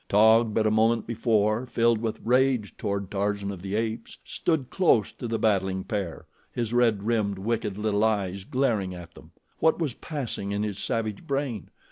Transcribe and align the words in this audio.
Taug, 0.09 0.51
but 0.55 0.65
a 0.65 0.71
moment 0.71 1.05
before 1.05 1.67
filled 1.67 1.99
with 2.01 2.19
rage 2.23 2.73
toward 2.75 3.11
Tarzan 3.11 3.51
of 3.51 3.61
the 3.61 3.75
Apes, 3.75 4.17
stood 4.25 4.71
close 4.71 5.11
to 5.11 5.27
the 5.27 5.37
battling 5.37 5.83
pair, 5.83 6.25
his 6.51 6.73
red 6.73 7.03
rimmed, 7.03 7.37
wicked 7.37 7.77
little 7.77 8.03
eyes 8.03 8.43
glaring 8.43 8.95
at 8.95 9.13
them. 9.13 9.29
What 9.59 9.77
was 9.77 9.93
passing 9.93 10.53
in 10.53 10.63
his 10.63 10.79
savage 10.79 11.27
brain? 11.27 11.69